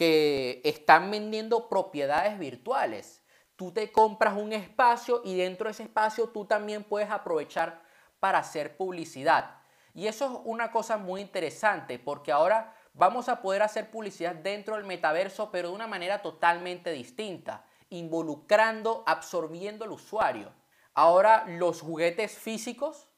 que 0.00 0.62
están 0.64 1.10
vendiendo 1.10 1.68
propiedades 1.68 2.38
virtuales. 2.38 3.19
Tú 3.60 3.72
te 3.72 3.92
compras 3.92 4.38
un 4.38 4.54
espacio 4.54 5.20
y 5.22 5.36
dentro 5.36 5.66
de 5.66 5.72
ese 5.72 5.82
espacio 5.82 6.30
tú 6.30 6.46
también 6.46 6.82
puedes 6.82 7.10
aprovechar 7.10 7.82
para 8.18 8.38
hacer 8.38 8.78
publicidad. 8.78 9.58
Y 9.92 10.06
eso 10.06 10.24
es 10.24 10.40
una 10.44 10.72
cosa 10.72 10.96
muy 10.96 11.20
interesante 11.20 11.98
porque 11.98 12.32
ahora 12.32 12.74
vamos 12.94 13.28
a 13.28 13.42
poder 13.42 13.60
hacer 13.60 13.90
publicidad 13.90 14.34
dentro 14.34 14.76
del 14.76 14.86
metaverso 14.86 15.50
pero 15.50 15.68
de 15.68 15.74
una 15.74 15.86
manera 15.86 16.22
totalmente 16.22 16.90
distinta, 16.90 17.66
involucrando, 17.90 19.04
absorbiendo 19.06 19.84
al 19.84 19.92
usuario. 19.92 20.54
Ahora 20.94 21.44
los 21.46 21.82
juguetes 21.82 22.38
físicos 22.38 23.08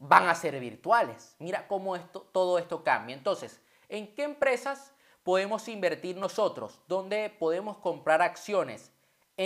van 0.00 0.28
a 0.28 0.34
ser 0.34 0.58
virtuales. 0.58 1.36
Mira 1.38 1.68
cómo 1.68 1.94
esto, 1.94 2.22
todo 2.32 2.58
esto 2.58 2.82
cambia. 2.82 3.14
Entonces, 3.14 3.60
¿en 3.88 4.16
qué 4.16 4.24
empresas 4.24 4.94
podemos 5.22 5.68
invertir 5.68 6.16
nosotros? 6.16 6.80
¿Dónde 6.88 7.30
podemos 7.38 7.78
comprar 7.78 8.20
acciones? 8.20 8.90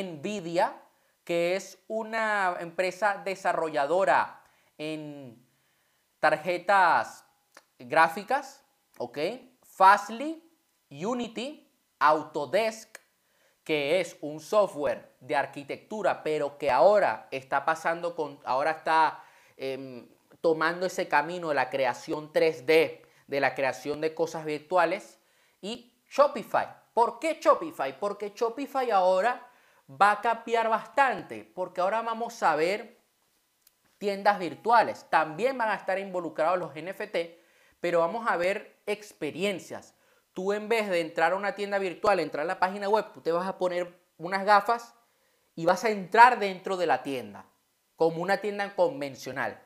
Nvidia, 0.03 0.83
que 1.25 1.57
es 1.57 1.79
una 1.89 2.57
empresa 2.61 3.23
desarrolladora 3.25 4.43
en 4.79 5.45
tarjetas 6.21 7.25
gráficas, 7.79 8.65
¿ok? 8.99 9.19
Fastly, 9.63 10.43
Unity, 10.91 11.69
Autodesk, 11.99 12.99
que 13.65 14.01
es 14.01 14.17
un 14.21 14.39
software 14.39 15.17
de 15.19 15.35
arquitectura, 15.35 16.23
pero 16.23 16.57
que 16.57 16.71
ahora 16.71 17.27
está 17.33 17.65
pasando 17.65 18.15
con, 18.15 18.39
ahora 18.45 18.71
está 18.71 19.25
em, 19.57 20.09
tomando 20.41 20.87
ese 20.87 21.09
camino 21.09 21.49
de 21.49 21.57
la 21.57 21.69
creación 21.69 22.33
3D, 22.33 23.01
de 23.27 23.41
la 23.41 23.57
creación 23.57 24.01
de 24.01 24.15
cosas 24.15 24.45
virtuales 24.45 25.19
y 25.61 25.93
Shopify. 26.09 26.69
¿Por 26.95 27.19
qué 27.19 27.39
Shopify? 27.41 27.99
Porque 27.99 28.33
Shopify 28.35 28.91
ahora 28.93 29.51
va 29.89 30.13
a 30.13 30.21
cambiar 30.21 30.69
bastante, 30.69 31.45
porque 31.55 31.81
ahora 31.81 32.03
vamos 32.03 32.43
a 32.43 32.57
ver 32.57 33.01
tiendas 33.99 34.39
virtuales. 34.39 35.07
También 35.11 35.57
van 35.57 35.71
a 35.71 35.75
estar 35.75 35.99
involucrados 35.99 36.59
los 36.59 36.75
NFT, 36.75 37.17
pero 37.81 38.01
vamos 38.01 38.27
a 38.29 38.37
ver 38.37 38.81
experiencias. 38.87 39.95
Tú 40.33 40.53
en 40.53 40.69
vez 40.69 40.89
de 40.89 41.01
entrar 41.01 41.33
a 41.33 41.37
una 41.37 41.55
tienda 41.55 41.79
virtual, 41.79 42.21
entrar 42.21 42.45
a 42.45 42.47
la 42.47 42.59
página 42.59 42.89
web, 42.89 43.13
tú 43.13 43.21
te 43.21 43.33
vas 43.33 43.49
a 43.49 43.59
poner 43.59 43.99
unas 44.19 44.45
gafas 44.45 44.95
y 45.55 45.65
vas 45.65 45.85
a 45.85 45.91
entrar 45.91 46.39
dentro 46.39 46.77
de 46.77 46.87
la 46.87 47.03
tienda, 47.03 47.47
como 47.97 48.23
una 48.23 48.39
tienda 48.39 48.75
convencional. 48.75 49.63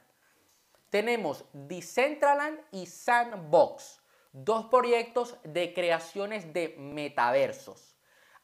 Tenemos 0.90 1.44
Decentraland 1.52 2.60
y 2.70 2.86
Sandbox 2.86 4.00
dos 4.32 4.66
proyectos 4.66 5.36
de 5.42 5.74
creaciones 5.74 6.52
de 6.52 6.76
metaversos. 6.78 7.96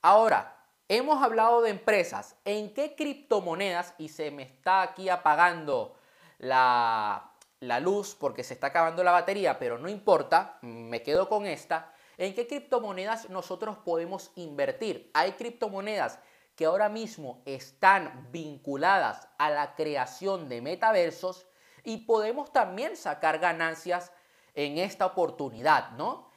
Ahora, 0.03 0.56
hemos 0.89 1.23
hablado 1.23 1.63
de 1.63 1.71
empresas. 1.71 2.37
¿En 2.45 2.73
qué 2.73 2.95
criptomonedas? 2.95 3.95
Y 3.99 4.09
se 4.09 4.31
me 4.31 4.43
está 4.43 4.83
aquí 4.83 5.09
apagando 5.09 5.97
la, 6.39 7.33
la 7.61 7.81
luz 7.81 8.15
porque 8.19 8.45
se 8.45 8.55
está 8.55 8.69
acabando 8.69 9.03
la 9.05 9.13
batería, 9.13 9.59
pero 9.59 9.79
no 9.79 9.89
importa, 9.89 10.59
me 10.63 11.03
quedo 11.03 11.29
con 11.29 11.47
esta. 11.47 11.93
¿En 12.19 12.35
qué 12.35 12.47
criptomonedas 12.47 13.29
nosotros 13.29 13.79
podemos 13.85 14.33
invertir? 14.37 15.11
Hay 15.15 15.33
criptomonedas 15.33 16.19
que 16.55 16.65
ahora 16.65 16.89
mismo 16.89 17.43
están 17.45 18.29
vinculadas 18.33 19.29
a 19.39 19.51
la 19.51 19.75
creación 19.75 20.49
de 20.49 20.63
metaversos 20.63 21.47
y 21.85 21.99
podemos 21.99 22.53
también 22.53 22.97
sacar 22.97 23.39
ganancias 23.39 24.13
en 24.55 24.79
esta 24.79 25.05
oportunidad, 25.05 25.91
¿no? 25.93 26.31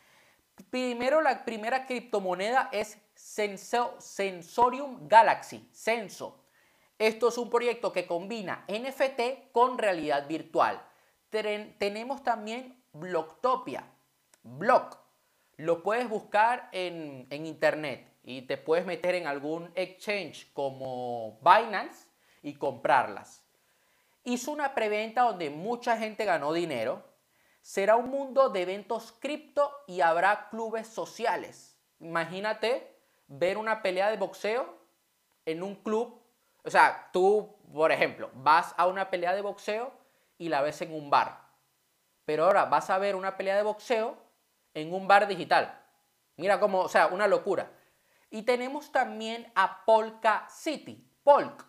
Primero, 0.70 1.22
la 1.22 1.46
primera 1.46 1.86
criptomoneda 1.86 2.70
es 2.74 2.98
Sensorium 3.20 5.08
Galaxy, 5.08 5.70
Senso. 5.74 6.46
Esto 6.98 7.28
es 7.28 7.38
un 7.38 7.50
proyecto 7.50 7.92
que 7.92 8.08
combina 8.08 8.66
NFT 8.70 9.52
con 9.52 9.78
realidad 9.78 10.26
virtual. 10.28 10.82
tenemos 11.30 12.24
también 12.24 12.82
Blocktopia, 12.94 13.84
Block. 14.42 14.98
Lo 15.58 15.84
puedes 15.84 16.08
buscar 16.08 16.70
en, 16.72 17.28
en 17.30 17.46
internet 17.46 18.10
y 18.24 18.44
te 18.44 18.58
puedes 18.58 18.86
meter 18.86 19.16
en 19.16 19.28
algún 19.28 19.70
exchange 19.76 20.52
como 20.54 21.40
Binance 21.42 22.08
y 22.42 22.54
comprarlas. 22.56 23.44
Hizo 24.24 24.52
una 24.52 24.74
preventa 24.74 25.24
donde 25.24 25.50
mucha 25.50 25.98
gente 25.98 26.24
ganó 26.24 26.54
dinero 26.54 27.04
será 27.62 27.98
un 27.98 28.10
mundo 28.10 28.50
de 28.50 28.62
eventos 28.62 29.12
cripto 29.12 29.72
y 29.88 30.02
habrá 30.02 30.50
clubes 30.50 30.88
sociales. 30.88 31.78
Imagínate 32.00 32.99
ver 33.30 33.58
una 33.58 33.82
pelea 33.82 34.10
de 34.10 34.18
boxeo 34.18 34.78
en 35.46 35.64
un 35.64 35.76
club. 35.76 36.22
O 36.64 36.70
sea, 36.70 37.10
tú, 37.14 37.56
por 37.72 37.92
ejemplo, 37.92 38.30
vas 38.34 38.74
a 38.78 38.88
una 38.88 39.10
pelea 39.10 39.34
de 39.34 39.42
boxeo 39.42 39.94
y 40.38 40.50
la 40.50 40.62
ves 40.62 40.82
en 40.82 40.94
un 40.94 41.10
bar. 41.10 41.48
Pero 42.26 42.46
ahora 42.46 42.66
vas 42.66 42.90
a 42.90 42.98
ver 42.98 43.16
una 43.16 43.38
pelea 43.38 43.56
de 43.56 43.64
boxeo 43.64 44.18
en 44.74 44.94
un 44.94 45.08
bar 45.08 45.28
digital. 45.28 45.82
Mira 46.36 46.60
cómo, 46.60 46.82
o 46.82 46.90
sea, 46.90 47.08
una 47.08 47.28
locura. 47.28 47.72
Y 48.30 48.44
tenemos 48.44 48.92
también 48.92 49.52
a 49.56 49.86
Polka 49.86 50.48
City. 50.50 51.06
Polk. 51.24 51.66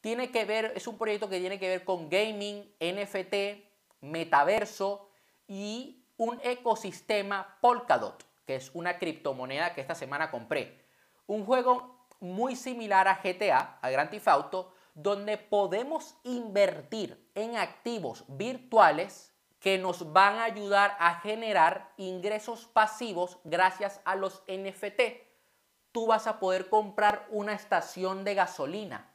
Tiene 0.00 0.30
que 0.30 0.44
ver, 0.44 0.72
es 0.76 0.86
un 0.86 0.98
proyecto 0.98 1.28
que 1.28 1.40
tiene 1.40 1.58
que 1.58 1.68
ver 1.68 1.84
con 1.84 2.10
gaming, 2.10 2.74
NFT, 2.80 3.64
metaverso 4.00 5.08
y 5.46 6.04
un 6.16 6.38
ecosistema 6.42 7.58
Polkadot, 7.60 8.24
que 8.46 8.56
es 8.56 8.70
una 8.74 8.98
criptomoneda 8.98 9.74
que 9.74 9.80
esta 9.80 9.94
semana 9.94 10.30
compré. 10.30 10.83
Un 11.26 11.46
juego 11.46 12.06
muy 12.20 12.56
similar 12.56 13.08
a 13.08 13.20
GTA, 13.22 13.78
a 13.80 13.90
Grand 13.90 14.10
Theft 14.10 14.28
Auto, 14.28 14.72
donde 14.94 15.38
podemos 15.38 16.16
invertir 16.22 17.30
en 17.34 17.56
activos 17.56 18.24
virtuales 18.28 19.34
que 19.58 19.78
nos 19.78 20.12
van 20.12 20.36
a 20.36 20.44
ayudar 20.44 20.94
a 21.00 21.20
generar 21.20 21.92
ingresos 21.96 22.66
pasivos 22.66 23.38
gracias 23.44 24.00
a 24.04 24.14
los 24.14 24.42
NFT. 24.46 25.00
Tú 25.90 26.06
vas 26.06 26.26
a 26.26 26.38
poder 26.38 26.68
comprar 26.68 27.26
una 27.30 27.54
estación 27.54 28.24
de 28.24 28.34
gasolina, 28.34 29.10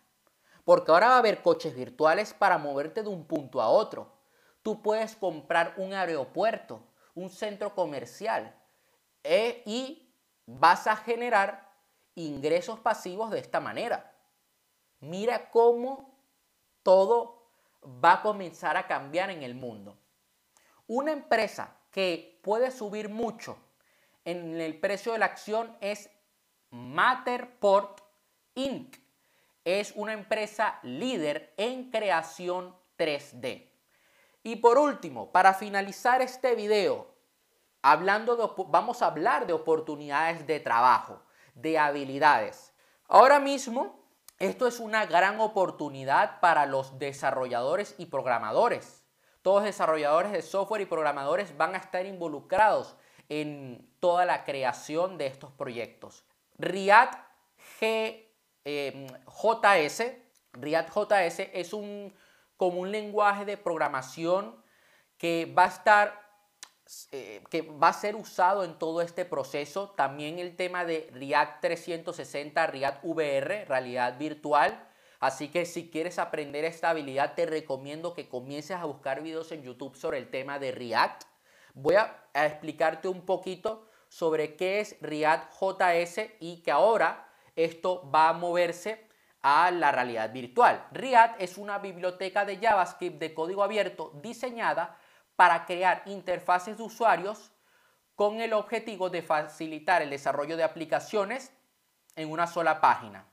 porque 0.65 0.91
ahora 0.91 1.09
va 1.09 1.15
a 1.15 1.19
haber 1.19 1.43
coches 1.43 1.75
virtuales 1.75 2.33
para 2.33 2.57
moverte 2.57 3.03
de 3.03 3.09
un 3.09 3.25
punto 3.25 3.61
a 3.61 3.69
otro. 3.69 4.11
Tú 4.63 4.81
puedes 4.81 5.15
comprar 5.15 5.75
un 5.77 5.93
aeropuerto, 5.93 6.81
un 7.13 7.29
centro 7.29 7.75
comercial 7.75 8.55
e, 9.23 9.61
y 9.65 10.15
vas 10.45 10.87
a 10.87 10.95
generar 10.95 11.68
ingresos 12.27 12.79
pasivos 12.79 13.31
de 13.31 13.39
esta 13.39 13.59
manera. 13.59 14.13
Mira 14.99 15.49
cómo 15.49 16.17
todo 16.83 17.49
va 18.03 18.13
a 18.13 18.21
comenzar 18.21 18.77
a 18.77 18.87
cambiar 18.87 19.29
en 19.29 19.43
el 19.43 19.55
mundo. 19.55 19.97
Una 20.87 21.11
empresa 21.11 21.77
que 21.91 22.39
puede 22.43 22.71
subir 22.71 23.09
mucho 23.09 23.57
en 24.25 24.59
el 24.59 24.79
precio 24.79 25.13
de 25.13 25.19
la 25.19 25.25
acción 25.25 25.75
es 25.81 26.09
Matterport 26.71 28.01
Inc. 28.55 28.97
Es 29.63 29.93
una 29.95 30.13
empresa 30.13 30.79
líder 30.83 31.53
en 31.57 31.89
creación 31.89 32.75
3D. 32.97 33.69
Y 34.43 34.57
por 34.57 34.77
último, 34.77 35.31
para 35.31 35.53
finalizar 35.53 36.21
este 36.21 36.55
video, 36.55 37.07
hablando 37.81 38.35
de, 38.35 38.47
vamos 38.67 39.01
a 39.01 39.07
hablar 39.07 39.47
de 39.47 39.53
oportunidades 39.53 40.47
de 40.47 40.59
trabajo, 40.59 41.21
de 41.61 41.77
habilidades. 41.77 42.73
Ahora 43.07 43.39
mismo, 43.39 44.05
esto 44.37 44.67
es 44.67 44.79
una 44.79 45.05
gran 45.05 45.39
oportunidad 45.39 46.39
para 46.39 46.65
los 46.65 46.97
desarrolladores 46.99 47.95
y 47.97 48.05
programadores 48.05 48.99
todos 49.41 49.63
desarrolladores 49.63 50.31
de 50.31 50.41
software 50.41 50.81
y 50.81 50.85
programadores 50.85 51.55
van 51.57 51.75
a 51.75 51.77
estar 51.77 52.05
involucrados 52.05 52.95
en 53.29 53.89
toda 53.99 54.25
la 54.25 54.43
creación 54.43 55.17
de 55.17 55.27
estos 55.27 55.51
proyectos. 55.51 56.25
React 56.57 57.15
JS, 58.65 60.03
React 60.53 60.89
JS 60.93 61.39
es 61.53 61.73
un, 61.73 62.13
como 62.57 62.81
un 62.81 62.91
lenguaje 62.91 63.45
de 63.45 63.57
programación 63.57 64.61
que 65.17 65.45
va 65.45 65.65
a 65.65 65.69
estar 65.69 66.28
eh, 67.11 67.43
que 67.49 67.61
va 67.61 67.89
a 67.89 67.93
ser 67.93 68.15
usado 68.15 68.63
en 68.63 68.77
todo 68.77 69.01
este 69.01 69.25
proceso. 69.25 69.89
También 69.91 70.39
el 70.39 70.55
tema 70.55 70.85
de 70.85 71.09
React 71.13 71.61
360, 71.61 72.67
React 72.67 73.03
VR, 73.03 73.65
realidad 73.65 74.17
virtual, 74.17 74.85
Así 75.19 75.49
que 75.49 75.65
si 75.65 75.89
quieres 75.89 76.17
aprender 76.17 76.63
esta 76.63 76.91
habilidad, 76.91 77.33
te 77.33 77.45
recomiendo 77.45 78.13
que 78.13 78.29
comiences 78.29 78.77
a 78.77 78.85
buscar 78.85 79.21
videos 79.21 79.51
en 79.51 79.63
YouTube 79.63 79.95
sobre 79.95 80.17
el 80.17 80.29
tema 80.29 80.59
de 80.59 80.71
React. 80.71 81.23
Voy 81.73 81.95
a, 81.95 82.23
explicarte 82.33 83.09
un 83.09 83.25
poquito 83.25 83.85
sobre 84.07 84.55
qué 84.55 84.79
es 84.79 84.95
React 85.01 85.53
JS 85.59 86.21
y 86.39 86.61
que 86.63 86.71
ahora 86.71 87.27
esto 87.55 88.09
va 88.09 88.29
a 88.29 88.33
moverse 88.33 89.07
a 89.41 89.71
la 89.71 89.91
realidad 89.91 90.31
virtual. 90.31 90.87
React 90.91 91.41
es 91.41 91.57
una 91.57 91.79
biblioteca 91.79 92.45
de 92.45 92.57
JavaScript 92.57 93.19
de 93.19 93.33
código 93.33 93.61
abierto 93.61 94.11
diseñada 94.21 94.97
para 95.39 95.65
crear 95.65 96.03
interfaces 96.05 96.75
de 96.75 96.83
usuarios 96.83 97.53
con 98.13 98.41
el 98.41 98.51
objetivo 98.51 99.09
de 99.09 99.21
facilitar 99.21 100.01
el 100.01 100.09
desarrollo 100.09 100.57
de 100.57 100.65
aplicaciones 100.65 101.53
en 102.17 102.29
una 102.29 102.45
sola 102.45 102.81
página. 102.81 103.25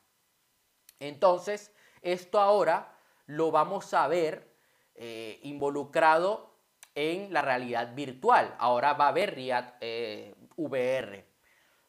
Entonces, 1.01 1.73
esto 2.03 2.39
ahora 2.39 2.97
lo 3.27 3.51
vamos 3.51 3.93
a 3.93 4.07
ver 4.07 4.55
eh, 4.95 5.41
involucrado 5.43 6.55
en 6.95 7.33
la 7.33 7.43
realidad 7.43 7.93
virtual. 7.97 8.55
Ahora 8.61 8.93
va 8.93 9.07
a 9.07 9.09
haber 9.09 9.35
eh, 9.37 10.33
VR. 10.55 11.29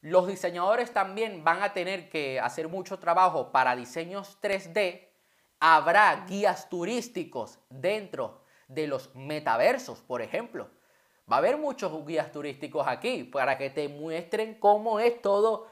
Los 0.01 0.25
diseñadores 0.25 0.91
también 0.93 1.43
van 1.43 1.61
a 1.61 1.73
tener 1.73 2.09
que 2.09 2.39
hacer 2.39 2.69
mucho 2.69 2.97
trabajo 2.97 3.51
para 3.51 3.75
diseños 3.75 4.39
3D. 4.41 5.09
Habrá 5.59 6.25
guías 6.27 6.69
turísticos 6.69 7.59
dentro 7.69 8.46
de 8.67 8.87
los 8.87 9.13
metaversos, 9.15 9.99
por 9.99 10.21
ejemplo. 10.21 10.69
Va 11.31 11.37
a 11.37 11.39
haber 11.39 11.57
muchos 11.57 12.05
guías 12.05 12.31
turísticos 12.31 12.87
aquí 12.87 13.23
para 13.23 13.57
que 13.57 13.69
te 13.69 13.87
muestren 13.89 14.55
cómo 14.55 14.99
es 14.99 15.21
todo 15.21 15.67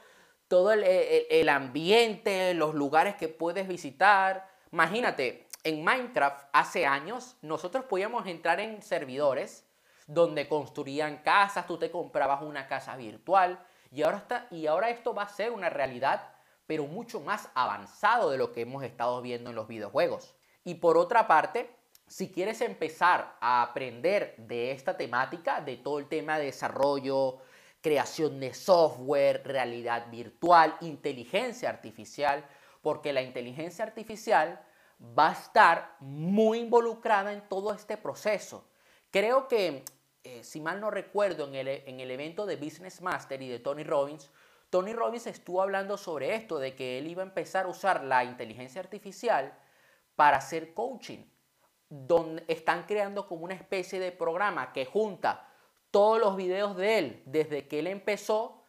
todo 0.48 0.72
el, 0.72 1.48
ambiente, 1.48 2.54
los 2.54 2.74
lugares 2.74 3.16
que 3.16 3.28
puedes 3.28 3.66
visitar. 3.66 4.48
Imagínate, 4.72 5.48
en 5.64 5.82
Minecraft 5.82 6.48
hace 6.52 6.86
años 6.86 7.36
nosotros 7.42 7.84
podíamos 7.86 8.26
entrar 8.26 8.60
en 8.60 8.82
servidores 8.82 9.66
donde 10.06 10.48
construían 10.48 11.18
casas, 11.18 11.66
tú 11.66 11.78
te 11.78 11.90
comprabas 11.90 12.42
una 12.42 12.68
casa 12.68 12.96
virtual 12.96 13.58
y 13.90 14.02
ahora, 14.02 14.18
está, 14.18 14.46
y 14.50 14.66
ahora 14.66 14.90
esto 14.90 15.14
va 15.14 15.24
a 15.24 15.28
ser 15.28 15.50
una 15.50 15.68
realidad, 15.68 16.32
pero 16.66 16.84
mucho 16.84 17.20
más 17.20 17.48
avanzado 17.54 18.30
de 18.30 18.38
lo 18.38 18.52
que 18.52 18.60
hemos 18.60 18.84
estado 18.84 19.20
viendo 19.22 19.50
en 19.50 19.56
los 19.56 19.66
videojuegos. 19.66 20.36
Y 20.62 20.74
por 20.74 20.96
otra 20.96 21.26
parte, 21.26 21.75
si 22.06 22.30
quieres 22.30 22.60
empezar 22.60 23.36
a 23.40 23.62
aprender 23.62 24.34
de 24.38 24.70
esta 24.70 24.96
temática, 24.96 25.60
de 25.60 25.76
todo 25.76 25.98
el 25.98 26.08
tema 26.08 26.38
de 26.38 26.46
desarrollo, 26.46 27.38
creación 27.80 28.40
de 28.40 28.54
software, 28.54 29.42
realidad 29.44 30.10
virtual, 30.10 30.76
inteligencia 30.80 31.68
artificial, 31.68 32.44
porque 32.80 33.12
la 33.12 33.22
inteligencia 33.22 33.84
artificial 33.84 34.60
va 35.00 35.30
a 35.30 35.32
estar 35.32 35.96
muy 36.00 36.60
involucrada 36.60 37.32
en 37.32 37.48
todo 37.48 37.72
este 37.72 37.96
proceso. 37.96 38.68
Creo 39.10 39.48
que, 39.48 39.84
eh, 40.24 40.44
si 40.44 40.60
mal 40.60 40.80
no 40.80 40.90
recuerdo, 40.90 41.48
en 41.48 41.54
el, 41.54 41.68
en 41.68 42.00
el 42.00 42.10
evento 42.10 42.46
de 42.46 42.56
Business 42.56 43.00
Master 43.00 43.42
y 43.42 43.48
de 43.48 43.58
Tony 43.58 43.84
Robbins, 43.84 44.30
Tony 44.70 44.92
Robbins 44.92 45.26
estuvo 45.26 45.62
hablando 45.62 45.96
sobre 45.96 46.34
esto, 46.34 46.58
de 46.58 46.74
que 46.74 46.98
él 46.98 47.06
iba 47.06 47.22
a 47.22 47.26
empezar 47.26 47.66
a 47.66 47.68
usar 47.68 48.04
la 48.04 48.24
inteligencia 48.24 48.80
artificial 48.80 49.56
para 50.16 50.38
hacer 50.38 50.74
coaching, 50.74 51.24
donde 51.88 52.44
están 52.48 52.84
creando 52.84 53.26
como 53.26 53.44
una 53.44 53.54
especie 53.54 54.00
de 54.00 54.12
programa 54.12 54.72
que 54.72 54.86
junta 54.86 55.48
todos 55.90 56.18
los 56.18 56.36
videos 56.36 56.76
de 56.76 56.98
él 56.98 57.22
desde 57.26 57.68
que 57.68 57.78
él 57.78 57.86
empezó 57.86 58.62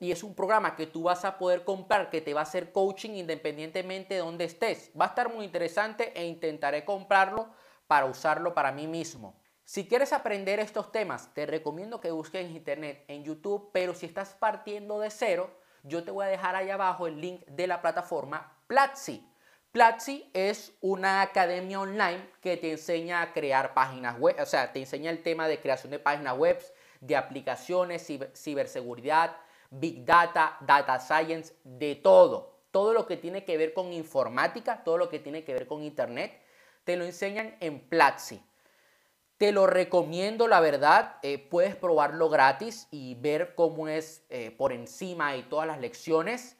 y 0.00 0.12
es 0.12 0.22
un 0.22 0.34
programa 0.34 0.76
que 0.76 0.86
tú 0.86 1.04
vas 1.04 1.24
a 1.24 1.38
poder 1.38 1.64
comprar 1.64 2.10
que 2.10 2.20
te 2.20 2.34
va 2.34 2.40
a 2.40 2.44
hacer 2.44 2.72
coaching 2.72 3.10
independientemente 3.10 4.14
de 4.14 4.20
donde 4.20 4.44
estés. 4.44 4.92
Va 4.98 5.06
a 5.06 5.08
estar 5.08 5.32
muy 5.32 5.44
interesante 5.44 6.12
e 6.14 6.26
intentaré 6.26 6.84
comprarlo 6.84 7.48
para 7.86 8.06
usarlo 8.06 8.54
para 8.54 8.70
mí 8.70 8.86
mismo. 8.86 9.40
Si 9.64 9.86
quieres 9.88 10.12
aprender 10.12 10.60
estos 10.60 10.92
temas, 10.92 11.34
te 11.34 11.46
recomiendo 11.46 12.00
que 12.00 12.10
busques 12.10 12.46
en 12.46 12.56
internet, 12.56 13.04
en 13.08 13.24
YouTube, 13.24 13.70
pero 13.72 13.92
si 13.92 14.06
estás 14.06 14.34
partiendo 14.34 15.00
de 15.00 15.10
cero, 15.10 15.50
yo 15.82 16.04
te 16.04 16.10
voy 16.10 16.26
a 16.26 16.28
dejar 16.28 16.54
ahí 16.54 16.70
abajo 16.70 17.06
el 17.06 17.20
link 17.20 17.44
de 17.46 17.66
la 17.66 17.82
plataforma 17.82 18.56
Platzi. 18.66 19.26
Platzi 19.78 20.28
es 20.34 20.72
una 20.80 21.22
academia 21.22 21.78
online 21.78 22.30
que 22.40 22.56
te 22.56 22.72
enseña 22.72 23.22
a 23.22 23.32
crear 23.32 23.74
páginas 23.74 24.18
web, 24.18 24.34
o 24.42 24.44
sea, 24.44 24.72
te 24.72 24.80
enseña 24.80 25.08
el 25.12 25.22
tema 25.22 25.46
de 25.46 25.60
creación 25.60 25.92
de 25.92 26.00
páginas 26.00 26.36
web, 26.36 26.60
de 27.00 27.14
aplicaciones, 27.14 28.04
ciberseguridad, 28.34 29.36
big 29.70 30.04
data, 30.04 30.56
data 30.62 30.98
science, 30.98 31.54
de 31.62 31.94
todo. 31.94 32.58
Todo 32.72 32.92
lo 32.92 33.06
que 33.06 33.16
tiene 33.16 33.44
que 33.44 33.56
ver 33.56 33.72
con 33.72 33.92
informática, 33.92 34.82
todo 34.82 34.98
lo 34.98 35.08
que 35.08 35.20
tiene 35.20 35.44
que 35.44 35.54
ver 35.54 35.68
con 35.68 35.84
internet, 35.84 36.40
te 36.82 36.96
lo 36.96 37.04
enseñan 37.04 37.54
en 37.60 37.78
Platzi. 37.78 38.42
Te 39.36 39.52
lo 39.52 39.68
recomiendo, 39.68 40.48
la 40.48 40.58
verdad. 40.58 41.18
Eh, 41.22 41.38
puedes 41.38 41.76
probarlo 41.76 42.28
gratis 42.28 42.88
y 42.90 43.14
ver 43.14 43.54
cómo 43.54 43.86
es 43.86 44.24
eh, 44.28 44.50
por 44.50 44.72
encima 44.72 45.36
y 45.36 45.44
todas 45.44 45.68
las 45.68 45.78
lecciones 45.78 46.57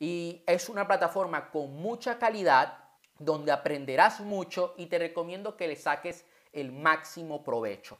y 0.00 0.42
es 0.46 0.70
una 0.70 0.88
plataforma 0.88 1.50
con 1.50 1.74
mucha 1.74 2.18
calidad 2.18 2.78
donde 3.18 3.52
aprenderás 3.52 4.20
mucho 4.20 4.74
y 4.78 4.86
te 4.86 4.98
recomiendo 4.98 5.56
que 5.56 5.68
le 5.68 5.76
saques 5.76 6.24
el 6.52 6.72
máximo 6.72 7.44
provecho. 7.44 7.98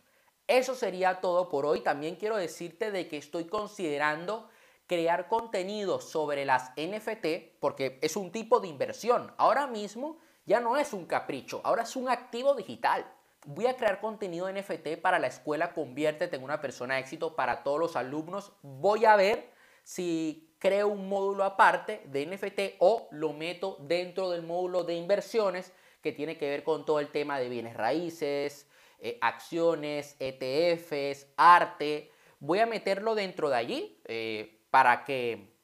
eso 0.48 0.74
sería 0.74 1.20
todo 1.20 1.48
por 1.48 1.64
hoy. 1.64 1.80
También 1.80 2.16
quiero 2.16 2.36
decirte 2.36 2.90
de 2.90 3.06
que 3.06 3.18
estoy 3.18 3.44
considerando 3.44 4.48
crear 4.88 5.28
contenido 5.28 6.00
sobre 6.00 6.44
las 6.44 6.72
NFT 6.76 7.60
porque 7.60 8.00
es 8.02 8.16
un 8.16 8.32
tipo 8.32 8.58
de 8.58 8.66
inversión. 8.66 9.32
Ahora 9.36 9.68
mismo 9.68 10.18
ya 10.46 10.58
no 10.58 10.76
es 10.76 10.92
un 10.92 11.06
capricho, 11.06 11.60
ahora 11.62 11.84
es 11.84 11.94
un 11.94 12.08
activo 12.08 12.54
digital. 12.54 13.06
Voy 13.46 13.66
a 13.66 13.76
crear 13.76 14.00
contenido 14.00 14.50
NFT 14.50 15.00
para 15.00 15.20
la 15.20 15.28
escuela 15.28 15.72
Conviértete 15.74 16.34
en 16.34 16.42
una 16.42 16.60
persona 16.60 16.94
de 16.94 17.02
éxito 17.02 17.36
para 17.36 17.62
todos 17.62 17.78
los 17.78 17.94
alumnos. 17.94 18.52
Voy 18.62 19.04
a 19.04 19.14
ver 19.14 19.52
si 19.84 20.49
creo 20.60 20.86
un 20.86 21.08
módulo 21.08 21.42
aparte 21.42 22.02
de 22.04 22.26
NFT 22.26 22.76
o 22.78 23.08
lo 23.10 23.32
meto 23.32 23.78
dentro 23.80 24.30
del 24.30 24.42
módulo 24.42 24.84
de 24.84 24.94
inversiones 24.94 25.72
que 26.00 26.12
tiene 26.12 26.38
que 26.38 26.48
ver 26.48 26.62
con 26.62 26.86
todo 26.86 27.00
el 27.00 27.08
tema 27.08 27.40
de 27.40 27.48
bienes 27.48 27.76
raíces, 27.76 28.68
eh, 29.00 29.18
acciones, 29.20 30.14
ETFs, 30.20 31.26
arte. 31.36 32.12
Voy 32.38 32.60
a 32.60 32.66
meterlo 32.66 33.16
dentro 33.16 33.50
de 33.50 33.56
allí 33.56 34.00
eh, 34.04 34.60
para 34.70 35.04
que 35.04 35.56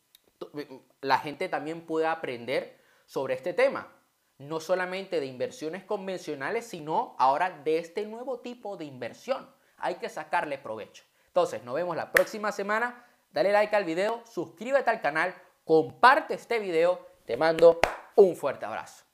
la 1.00 1.18
gente 1.18 1.48
también 1.48 1.82
pueda 1.86 2.10
aprender 2.10 2.80
sobre 3.04 3.34
este 3.34 3.52
tema 3.52 3.92
no 4.38 4.60
solamente 4.60 5.20
de 5.20 5.26
inversiones 5.26 5.84
convencionales, 5.84 6.66
sino 6.66 7.16
ahora 7.18 7.50
de 7.64 7.78
este 7.78 8.04
nuevo 8.06 8.40
tipo 8.40 8.76
de 8.76 8.84
inversión. 8.84 9.48
Hay 9.78 9.96
que 9.96 10.08
sacarle 10.08 10.58
provecho. 10.58 11.04
Entonces, 11.28 11.62
nos 11.64 11.74
vemos 11.74 11.96
la 11.96 12.12
próxima 12.12 12.52
semana. 12.52 13.05
Dale 13.36 13.52
like 13.52 13.76
al 13.76 13.84
video, 13.84 14.22
suscríbete 14.24 14.88
al 14.88 15.02
canal, 15.02 15.34
comparte 15.62 16.32
este 16.32 16.58
video. 16.58 17.06
Te 17.26 17.36
mando 17.36 17.80
un 18.14 18.34
fuerte 18.34 18.64
abrazo. 18.64 19.05